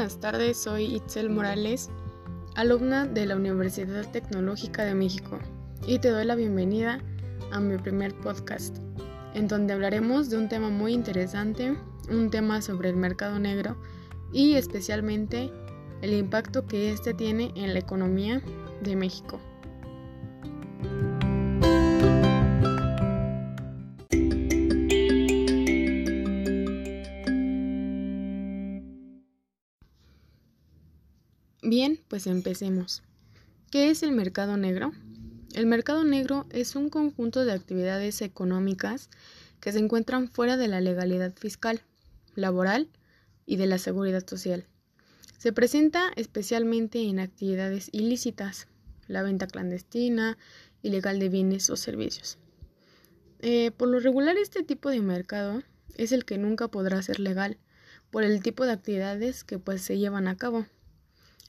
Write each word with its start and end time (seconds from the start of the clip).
buenas 0.00 0.18
tardes, 0.18 0.56
soy 0.56 0.94
Itzel 0.94 1.28
Morales, 1.28 1.90
alumna 2.54 3.06
de 3.06 3.26
la 3.26 3.36
Universidad 3.36 4.10
Tecnológica 4.10 4.82
de 4.82 4.94
México, 4.94 5.38
y 5.86 5.98
te 5.98 6.08
doy 6.08 6.24
la 6.24 6.36
bienvenida 6.36 7.02
a 7.52 7.60
mi 7.60 7.76
primer 7.76 8.14
podcast, 8.14 8.78
en 9.34 9.46
donde 9.46 9.74
hablaremos 9.74 10.30
de 10.30 10.38
un 10.38 10.48
tema 10.48 10.70
muy 10.70 10.94
interesante, 10.94 11.76
un 12.10 12.30
tema 12.30 12.62
sobre 12.62 12.88
el 12.88 12.96
mercado 12.96 13.38
negro 13.38 13.76
y 14.32 14.54
especialmente 14.54 15.52
el 16.00 16.14
impacto 16.14 16.64
que 16.64 16.92
este 16.92 17.12
tiene 17.12 17.52
en 17.54 17.74
la 17.74 17.80
economía 17.80 18.40
de 18.82 18.96
México. 18.96 19.38
Bien, 31.62 32.00
pues 32.08 32.26
empecemos. 32.26 33.02
¿Qué 33.70 33.90
es 33.90 34.02
el 34.02 34.12
mercado 34.12 34.56
negro? 34.56 34.92
El 35.52 35.66
mercado 35.66 36.04
negro 36.04 36.46
es 36.48 36.74
un 36.74 36.88
conjunto 36.88 37.44
de 37.44 37.52
actividades 37.52 38.22
económicas 38.22 39.10
que 39.60 39.70
se 39.70 39.78
encuentran 39.78 40.28
fuera 40.28 40.56
de 40.56 40.68
la 40.68 40.80
legalidad 40.80 41.34
fiscal, 41.36 41.82
laboral 42.34 42.88
y 43.44 43.56
de 43.56 43.66
la 43.66 43.76
seguridad 43.76 44.26
social. 44.26 44.64
Se 45.36 45.52
presenta 45.52 46.10
especialmente 46.16 47.02
en 47.02 47.20
actividades 47.20 47.90
ilícitas, 47.92 48.66
la 49.06 49.22
venta 49.22 49.46
clandestina, 49.46 50.38
ilegal 50.82 51.18
de 51.18 51.28
bienes 51.28 51.68
o 51.68 51.76
servicios. 51.76 52.38
Eh, 53.40 53.70
por 53.70 53.88
lo 53.88 54.00
regular 54.00 54.38
este 54.38 54.62
tipo 54.62 54.88
de 54.88 55.00
mercado 55.00 55.62
es 55.96 56.12
el 56.12 56.24
que 56.24 56.38
nunca 56.38 56.68
podrá 56.68 57.02
ser 57.02 57.20
legal 57.20 57.58
por 58.10 58.22
el 58.22 58.42
tipo 58.42 58.64
de 58.64 58.72
actividades 58.72 59.44
que 59.44 59.58
pues 59.58 59.82
se 59.82 59.98
llevan 59.98 60.26
a 60.26 60.36
cabo. 60.36 60.64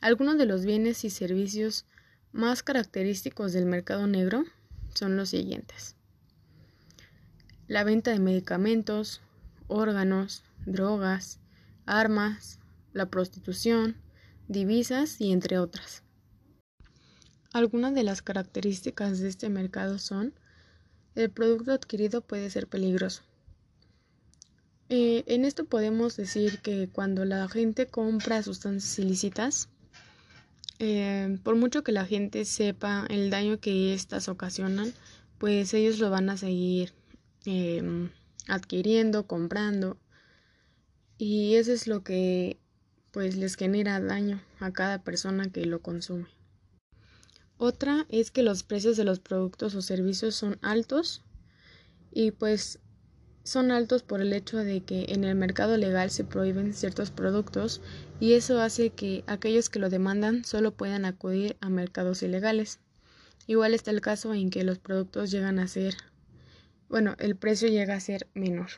Algunos 0.00 0.38
de 0.38 0.46
los 0.46 0.64
bienes 0.64 1.04
y 1.04 1.10
servicios 1.10 1.84
más 2.30 2.62
característicos 2.62 3.52
del 3.52 3.66
mercado 3.66 4.06
negro 4.06 4.44
son 4.94 5.16
los 5.16 5.30
siguientes. 5.30 5.96
La 7.66 7.82
venta 7.82 8.12
de 8.12 8.20
medicamentos, 8.20 9.20
órganos, 9.66 10.44
drogas, 10.66 11.40
armas, 11.84 12.60
la 12.92 13.06
prostitución, 13.06 13.96
divisas 14.46 15.20
y 15.20 15.32
entre 15.32 15.58
otras. 15.58 16.04
Algunas 17.52 17.92
de 17.92 18.04
las 18.04 18.22
características 18.22 19.18
de 19.18 19.28
este 19.28 19.48
mercado 19.48 19.98
son 19.98 20.32
el 21.16 21.30
producto 21.30 21.72
adquirido 21.72 22.20
puede 22.20 22.50
ser 22.50 22.68
peligroso. 22.68 23.22
Eh, 24.90 25.24
en 25.26 25.44
esto 25.44 25.64
podemos 25.64 26.16
decir 26.16 26.60
que 26.60 26.88
cuando 26.88 27.24
la 27.24 27.48
gente 27.48 27.88
compra 27.88 28.44
sustancias 28.44 28.98
ilícitas, 29.00 29.68
eh, 30.78 31.38
por 31.42 31.56
mucho 31.56 31.82
que 31.82 31.92
la 31.92 32.04
gente 32.06 32.44
sepa 32.44 33.06
el 33.10 33.30
daño 33.30 33.58
que 33.60 33.94
éstas 33.94 34.28
ocasionan, 34.28 34.92
pues 35.38 35.74
ellos 35.74 35.98
lo 35.98 36.10
van 36.10 36.30
a 36.30 36.36
seguir 36.36 36.92
em, 37.44 38.10
adquiriendo, 38.46 39.26
comprando. 39.26 39.98
Y 41.16 41.54
eso 41.54 41.72
es 41.72 41.86
lo 41.86 42.04
que 42.04 42.58
pues 43.10 43.36
les 43.36 43.56
genera 43.56 44.00
daño 44.00 44.40
a 44.60 44.72
cada 44.72 45.02
persona 45.02 45.50
que 45.50 45.64
lo 45.64 45.80
consume. 45.80 46.26
Otra 47.56 48.06
es 48.08 48.30
que 48.30 48.44
los 48.44 48.62
precios 48.62 48.96
de 48.96 49.04
los 49.04 49.18
productos 49.18 49.74
o 49.74 49.82
servicios 49.82 50.36
son 50.36 50.58
altos 50.62 51.24
y 52.12 52.30
pues 52.30 52.78
son 53.48 53.70
altos 53.70 54.02
por 54.02 54.20
el 54.20 54.34
hecho 54.34 54.58
de 54.58 54.82
que 54.82 55.06
en 55.08 55.24
el 55.24 55.34
mercado 55.34 55.78
legal 55.78 56.10
se 56.10 56.22
prohíben 56.22 56.74
ciertos 56.74 57.10
productos 57.10 57.80
y 58.20 58.34
eso 58.34 58.60
hace 58.60 58.90
que 58.90 59.24
aquellos 59.26 59.70
que 59.70 59.78
lo 59.78 59.88
demandan 59.88 60.44
solo 60.44 60.72
puedan 60.72 61.06
acudir 61.06 61.56
a 61.62 61.70
mercados 61.70 62.22
ilegales. 62.22 62.78
Igual 63.46 63.72
está 63.72 63.90
el 63.90 64.02
caso 64.02 64.34
en 64.34 64.50
que 64.50 64.64
los 64.64 64.78
productos 64.78 65.30
llegan 65.30 65.58
a 65.58 65.66
ser, 65.66 65.96
bueno, 66.90 67.16
el 67.18 67.36
precio 67.36 67.68
llega 67.68 67.94
a 67.94 68.00
ser 68.00 68.28
menor. 68.34 68.68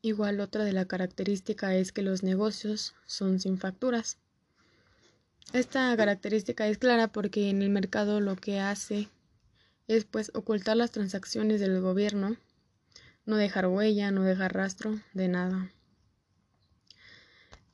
Igual 0.00 0.38
otra 0.38 0.62
de 0.62 0.72
la 0.72 0.84
característica 0.84 1.74
es 1.74 1.90
que 1.90 2.02
los 2.02 2.22
negocios 2.22 2.94
son 3.06 3.40
sin 3.40 3.58
facturas. 3.58 4.18
Esta 5.52 5.96
característica 5.96 6.68
es 6.68 6.78
clara 6.78 7.08
porque 7.08 7.50
en 7.50 7.60
el 7.60 7.70
mercado 7.70 8.20
lo 8.20 8.36
que 8.36 8.60
hace 8.60 9.08
es 9.88 10.04
pues 10.04 10.30
ocultar 10.32 10.76
las 10.76 10.92
transacciones 10.92 11.58
del 11.58 11.80
gobierno 11.80 12.36
no 13.28 13.36
dejar 13.36 13.66
huella, 13.66 14.10
no 14.10 14.22
dejar 14.22 14.54
rastro 14.54 14.98
de 15.12 15.28
nada. 15.28 15.70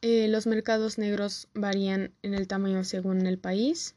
Eh, 0.03 0.27
los 0.27 0.49
mercados 0.49 0.99
negros 0.99 1.47
varían 1.55 2.13
en 2.23 2.35
el 2.35 2.49
tamaño 2.49 2.83
según 2.83 3.25
el 3.25 3.39
país. 3.39 3.95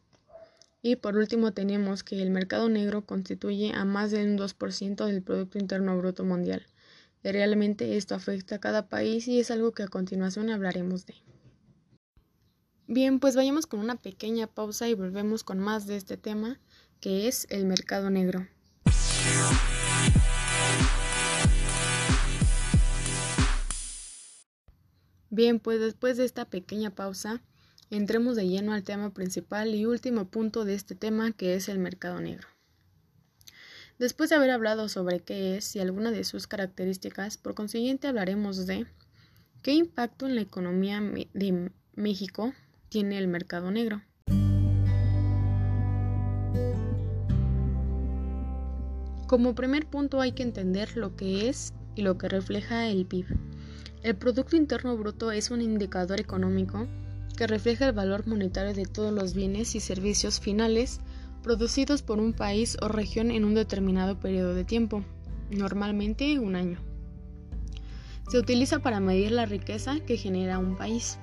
Y 0.83 0.97
por 0.97 1.17
último 1.17 1.53
tenemos 1.53 2.03
que 2.03 2.21
el 2.21 2.29
mercado 2.29 2.69
negro 2.69 3.07
constituye 3.07 3.73
a 3.73 3.85
más 3.85 4.11
del 4.11 4.29
un 4.29 4.37
2% 4.37 5.05
del 5.07 5.23
Producto 5.23 5.57
Interno 5.57 5.97
Bruto 5.97 6.23
Mundial. 6.23 6.67
Y 7.23 7.31
realmente 7.31 7.97
esto 7.97 8.13
afecta 8.13 8.55
a 8.55 8.59
cada 8.59 8.87
país 8.87 9.27
y 9.27 9.39
es 9.39 9.49
algo 9.49 9.71
que 9.71 9.81
a 9.81 9.87
continuación 9.87 10.51
hablaremos 10.51 11.07
de. 11.07 11.15
Bien, 12.85 13.19
pues 13.19 13.35
vayamos 13.35 13.65
con 13.65 13.79
una 13.79 13.95
pequeña 13.95 14.45
pausa 14.45 14.87
y 14.87 14.93
volvemos 14.93 15.43
con 15.43 15.57
más 15.57 15.87
de 15.87 15.97
este 15.97 16.17
tema 16.17 16.59
que 17.01 17.27
es 17.27 17.47
el 17.49 17.65
mercado 17.65 18.11
negro. 18.11 18.47
Bien, 25.29 25.59
pues 25.59 25.79
después 25.79 26.17
de 26.17 26.25
esta 26.25 26.45
pequeña 26.45 26.91
pausa, 26.91 27.41
entremos 27.89 28.35
de 28.35 28.47
lleno 28.47 28.73
al 28.73 28.83
tema 28.83 29.13
principal 29.13 29.75
y 29.75 29.85
último 29.85 30.25
punto 30.25 30.63
de 30.63 30.73
este 30.73 30.95
tema 30.95 31.31
que 31.31 31.55
es 31.55 31.67
el 31.67 31.79
mercado 31.79 32.21
negro. 32.21 32.47
Después 33.99 34.29
de 34.29 34.35
haber 34.35 34.51
hablado 34.51 34.89
sobre 34.89 35.21
qué 35.21 35.57
es 35.57 35.75
y 35.75 35.79
algunas 35.79 36.13
de 36.13 36.23
sus 36.23 36.47
características, 36.47 37.37
por 37.37 37.55
consiguiente 37.55 38.07
hablaremos 38.07 38.67
de 38.67 38.85
qué 39.63 39.73
impacto 39.73 40.27
en 40.27 40.35
la 40.35 40.41
economía 40.41 41.01
de 41.01 41.71
México 41.95 42.53
tiene 42.89 43.17
el 43.17 43.27
mercado 43.27 43.71
negro. 43.71 44.01
Como 49.27 49.55
primer 49.55 49.87
punto 49.87 50.21
hay 50.21 50.31
que 50.31 50.43
entender 50.43 50.95
lo 50.95 51.17
que 51.17 51.49
es 51.49 51.73
y 51.95 52.03
lo 52.03 52.17
que 52.17 52.29
refleja 52.29 52.87
el 52.87 53.05
PIB. 53.05 53.46
El 54.03 54.15
Producto 54.15 54.55
Interno 54.55 54.95
Bruto 54.95 55.31
es 55.31 55.49
un 55.49 55.61
indicador 55.61 56.19
económico 56.19 56.87
que 57.35 57.47
refleja 57.47 57.87
el 57.87 57.93
valor 57.93 58.27
monetario 58.27 58.73
de 58.73 58.85
todos 58.85 59.11
los 59.11 59.33
bienes 59.33 59.73
y 59.73 59.79
servicios 59.79 60.39
finales 60.39 61.01
producidos 61.41 62.03
por 62.03 62.19
un 62.19 62.33
país 62.33 62.77
o 62.81 62.89
región 62.89 63.31
en 63.31 63.43
un 63.43 63.55
determinado 63.55 64.19
periodo 64.19 64.53
de 64.53 64.65
tiempo, 64.65 65.03
normalmente 65.49 66.37
un 66.37 66.55
año. 66.55 66.79
Se 68.29 68.37
utiliza 68.37 68.79
para 68.79 68.99
medir 68.99 69.31
la 69.31 69.45
riqueza 69.45 69.99
que 69.99 70.17
genera 70.17 70.59
un 70.59 70.77
país. 70.77 71.17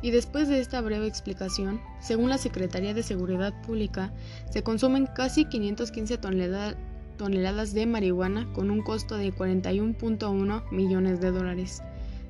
Y 0.00 0.12
después 0.12 0.48
de 0.48 0.60
esta 0.60 0.80
breve 0.80 1.06
explicación, 1.06 1.80
según 2.00 2.30
la 2.30 2.38
Secretaría 2.38 2.94
de 2.94 3.02
Seguridad 3.02 3.52
Pública, 3.62 4.12
se 4.50 4.62
consumen 4.62 5.06
casi 5.06 5.44
515 5.44 6.18
toneladas 6.18 6.76
toneladas 7.22 7.72
de 7.72 7.86
marihuana 7.86 8.52
con 8.52 8.68
un 8.68 8.82
costo 8.82 9.16
de 9.16 9.32
41.1 9.32 10.68
millones 10.72 11.20
de 11.20 11.30
dólares. 11.30 11.80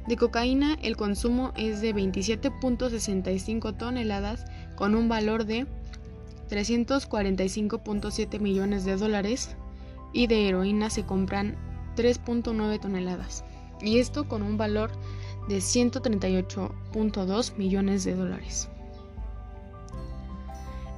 De 0.06 0.18
cocaína 0.18 0.76
el 0.82 0.98
consumo 0.98 1.54
es 1.56 1.80
de 1.80 1.94
27.65 1.94 3.74
toneladas 3.78 4.44
con 4.76 4.94
un 4.94 5.08
valor 5.08 5.46
de 5.46 5.66
345.7 6.50 8.38
millones 8.38 8.84
de 8.84 8.98
dólares 8.98 9.56
y 10.12 10.26
de 10.26 10.48
heroína 10.48 10.90
se 10.90 11.06
compran 11.06 11.56
3.9 11.96 12.78
toneladas 12.78 13.46
y 13.80 13.98
esto 13.98 14.28
con 14.28 14.42
un 14.42 14.58
valor 14.58 14.90
de 15.48 15.56
138.2 15.56 17.56
millones 17.56 18.04
de 18.04 18.14
dólares. 18.14 18.68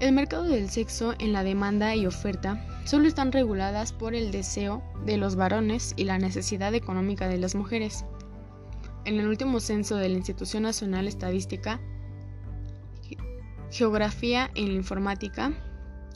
El 0.00 0.10
mercado 0.10 0.42
del 0.42 0.68
sexo 0.68 1.14
en 1.20 1.32
la 1.32 1.44
demanda 1.44 1.94
y 1.94 2.06
oferta 2.06 2.60
solo 2.84 3.08
están 3.08 3.32
reguladas 3.32 3.92
por 3.92 4.14
el 4.14 4.30
deseo 4.30 4.82
de 5.04 5.16
los 5.16 5.36
varones 5.36 5.94
y 5.96 6.04
la 6.04 6.18
necesidad 6.18 6.74
económica 6.74 7.28
de 7.28 7.38
las 7.38 7.54
mujeres. 7.54 8.04
En 9.04 9.18
el 9.18 9.28
último 9.28 9.60
censo 9.60 9.96
de 9.96 10.08
la 10.08 10.16
Institución 10.16 10.62
Nacional 10.62 11.08
Estadística, 11.08 11.80
Geografía 13.70 14.50
la 14.54 14.60
Informática, 14.60 15.52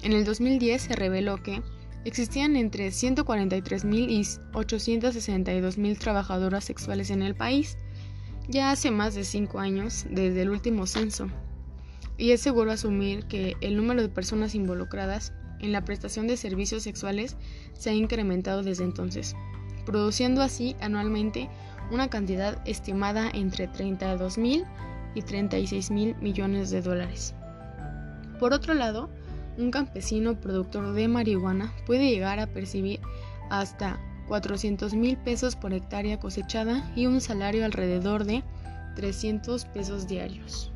en 0.03 0.13
el 0.13 0.25
2010 0.25 0.81
se 0.81 0.95
reveló 0.95 1.43
que 1.43 1.63
existían 2.05 2.57
entre 2.57 2.89
143.000 2.89 4.11
y 4.11 4.21
862.000 4.53 5.99
trabajadoras 5.99 6.65
sexuales 6.65 7.11
en 7.11 7.23
el 7.23 7.35
país, 7.35 7.77
ya 8.49 8.71
hace 8.71 8.91
más 8.91 9.15
de 9.15 9.25
cinco 9.25 9.59
años 9.59 10.07
desde 10.09 10.43
el 10.43 10.51
último 10.51 10.87
censo 10.87 11.29
y 12.19 12.33
es 12.33 12.41
seguro 12.41 12.73
asumir 12.73 13.25
que 13.27 13.57
el 13.61 13.77
número 13.77 14.03
de 14.03 14.09
personas 14.09 14.55
involucradas 14.55 15.33
en 15.61 15.73
la 15.73 15.85
prestación 15.85 16.27
de 16.27 16.37
servicios 16.37 16.83
sexuales 16.83 17.37
se 17.75 17.91
ha 17.91 17.95
incrementado 17.95 18.63
desde 18.63 18.85
entonces, 18.85 19.35
produciendo 19.85 20.43
así 20.43 20.77
anualmente 20.81 21.49
una 21.91 22.09
cantidad 22.09 22.61
estimada 22.67 23.31
entre 23.33 23.69
32 23.69 24.39
mil 24.39 24.65
y 25.15 25.23
36 25.23 25.91
mil 25.91 26.15
millones 26.17 26.71
de 26.71 26.83
dólares. 26.83 27.35
Por 28.39 28.53
otro 28.53 28.75
lado, 28.75 29.11
un 29.57 29.71
campesino 29.71 30.41
productor 30.41 30.93
de 30.93 31.09
marihuana 31.09 31.73
puede 31.87 32.11
llegar 32.11 32.39
a 32.39 32.47
percibir 32.47 33.01
hasta 33.51 33.99
400 34.29 34.95
mil 34.95 35.17
pesos 35.17 35.57
por 35.57 35.73
hectárea 35.73 36.21
cosechada 36.21 36.93
y 36.95 37.07
un 37.07 37.21
salario 37.21 37.65
alrededor 37.65 38.25
de 38.25 38.45
300 38.95 39.65
pesos 39.67 40.07
diarios. 40.07 40.71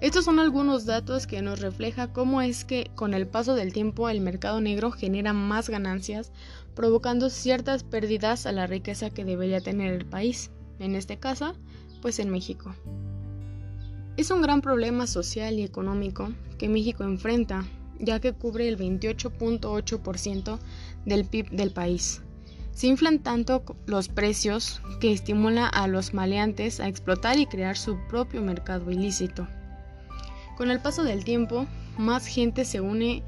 Estos 0.00 0.24
son 0.24 0.38
algunos 0.38 0.84
datos 0.84 1.26
que 1.26 1.40
nos 1.40 1.60
refleja 1.60 2.12
cómo 2.12 2.42
es 2.42 2.64
que 2.64 2.90
con 2.94 3.14
el 3.14 3.26
paso 3.26 3.54
del 3.54 3.72
tiempo 3.72 4.08
el 4.08 4.20
mercado 4.20 4.60
negro 4.60 4.90
genera 4.90 5.32
más 5.32 5.70
ganancias, 5.70 6.32
provocando 6.74 7.30
ciertas 7.30 7.84
pérdidas 7.84 8.46
a 8.46 8.52
la 8.52 8.66
riqueza 8.66 9.10
que 9.10 9.24
debería 9.24 9.60
tener 9.60 9.94
el 9.94 10.04
país, 10.04 10.50
en 10.78 10.94
este 10.94 11.18
caso, 11.18 11.54
pues 12.02 12.18
en 12.18 12.30
México. 12.30 12.74
Es 14.16 14.30
un 14.30 14.42
gran 14.42 14.60
problema 14.60 15.06
social 15.06 15.58
y 15.58 15.62
económico 15.62 16.32
que 16.58 16.68
México 16.68 17.04
enfrenta, 17.04 17.64
ya 17.98 18.20
que 18.20 18.32
cubre 18.32 18.68
el 18.68 18.76
28.8% 18.76 20.58
del 21.06 21.24
PIB 21.24 21.50
del 21.50 21.70
país. 21.70 22.20
Se 22.72 22.88
inflan 22.88 23.20
tanto 23.20 23.64
los 23.86 24.08
precios 24.08 24.82
que 25.00 25.12
estimula 25.12 25.66
a 25.66 25.86
los 25.86 26.12
maleantes 26.12 26.80
a 26.80 26.88
explotar 26.88 27.38
y 27.38 27.46
crear 27.46 27.76
su 27.76 27.96
propio 28.08 28.42
mercado 28.42 28.90
ilícito. 28.90 29.46
Con 30.56 30.70
el 30.70 30.80
paso 30.80 31.02
del 31.02 31.24
tiempo, 31.24 31.66
más 31.98 32.26
gente 32.26 32.64
se 32.64 32.80
une 32.80 33.22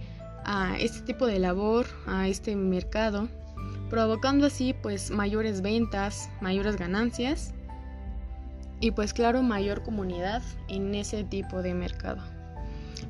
a 0.44 0.76
este 0.78 1.00
tipo 1.00 1.26
de 1.26 1.40
labor, 1.40 1.86
a 2.06 2.28
este 2.28 2.54
mercado, 2.54 3.28
provocando 3.90 4.46
así 4.46 4.74
pues 4.74 5.10
mayores 5.10 5.60
ventas, 5.60 6.30
mayores 6.40 6.76
ganancias 6.76 7.52
y 8.80 8.92
pues 8.92 9.12
claro 9.12 9.42
mayor 9.42 9.82
comunidad 9.82 10.42
en 10.68 10.94
ese 10.94 11.24
tipo 11.24 11.62
de 11.62 11.74
mercado. 11.74 12.22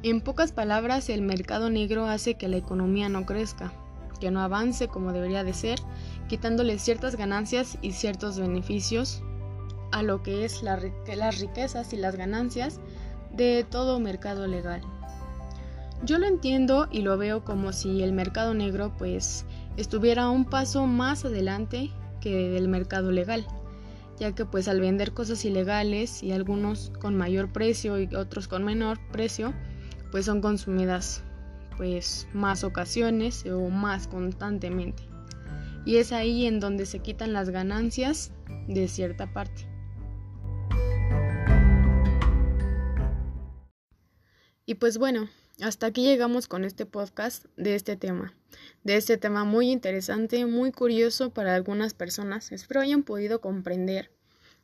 En 0.03 0.21
pocas 0.21 0.53
palabras, 0.53 1.09
el 1.11 1.23
mercado 1.23 1.71
negro 1.71 2.07
hace 2.07 2.35
que 2.35 2.49
la 2.49 2.57
economía 2.57 3.09
no 3.09 3.27
crezca, 3.27 3.73
que 4.21 4.31
no 4.31 4.41
avance 4.41 4.89
como 4.89 5.13
debería 5.13 5.45
de 5.45 5.53
ser, 5.53 5.79
quitándole 6.29 6.79
ciertas 6.79 7.17
ganancias 7.17 7.77
y 7.83 7.93
ciertos 7.93 8.39
beneficios 8.39 9.23
a 9.93 10.03
lo 10.03 10.23
que 10.23 10.45
es 10.45 10.63
las 10.63 11.39
riquezas 11.41 11.93
y 11.93 11.97
las 11.97 12.17
ganancias 12.17 12.81
de 13.37 13.67
todo 13.69 14.01
mercado 14.01 14.47
legal. 14.47 14.81
Yo 16.05 16.19
lo 16.19 16.27
entiendo 16.27 16.89
y 16.91 17.03
lo 17.03 17.17
veo 17.17 17.45
como 17.45 17.73
si 17.73 18.03
el 18.03 18.13
mercado 18.13 18.55
negro 18.55 18.93
pues 18.97 19.45
estuviera 19.77 20.29
un 20.29 20.45
paso 20.45 20.87
más 20.87 21.25
adelante 21.25 21.91
que 22.21 22.57
el 22.57 22.69
mercado 22.69 23.11
legal, 23.11 23.47
ya 24.19 24.33
que 24.35 24.45
pues 24.45 24.69
al 24.69 24.81
vender 24.81 25.13
cosas 25.13 25.45
ilegales 25.45 26.23
y 26.23 26.33
algunos 26.33 26.93
con 27.01 27.17
mayor 27.17 27.53
precio 27.53 27.99
y 27.99 28.15
otros 28.15 28.49
con 28.49 28.65
menor 28.65 28.99
precio, 29.11 29.55
pues 30.11 30.27
son 30.27 30.41
consumidas 30.41 31.23
pues 31.77 32.27
más 32.33 32.65
ocasiones 32.65 33.45
o 33.47 33.69
más 33.69 34.07
constantemente. 34.09 35.03
Y 35.85 35.97
es 35.97 36.13
ahí 36.13 36.47
en 36.47 36.59
donde 36.59 36.87
se 36.87 36.99
quitan 36.99 37.33
las 37.33 37.51
ganancias 37.51 38.33
de 38.67 38.89
cierta 38.89 39.33
parte. 39.33 39.76
Y 44.67 44.75
pues 44.75 44.99
bueno, 44.99 45.29
hasta 45.63 45.87
aquí 45.87 46.03
llegamos 46.03 46.49
con 46.49 46.65
este 46.65 46.87
podcast 46.87 47.47
de 47.57 47.77
este 47.77 47.97
tema, 47.97 48.35
de 48.83 48.97
este 48.97 49.17
tema 49.17 49.45
muy 49.45 49.71
interesante, 49.71 50.45
muy 50.45 50.73
curioso 50.73 51.31
para 51.31 51.55
algunas 51.55 51.95
personas. 51.95 52.51
Espero 52.51 52.81
hayan 52.81 53.05
podido 53.05 53.41
comprender 53.41 54.11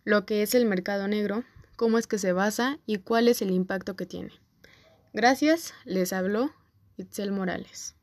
lo 0.05 0.27
que 0.27 0.43
es 0.43 0.57
el 0.57 0.67
mercado 0.67 1.07
negro, 1.07 1.45
cómo 1.77 1.99
es 1.99 2.09
que 2.09 2.19
se 2.19 2.33
basa 2.33 2.81
y 2.85 2.99
cuál 2.99 3.29
es 3.29 3.43
el 3.43 3.53
impacto 3.53 3.95
que 3.95 4.07
tiene. 4.07 4.33
Gracias, 5.13 5.73
les 5.85 6.13
habló 6.13 6.51
Itzel 6.97 7.31
Morales. 7.31 7.95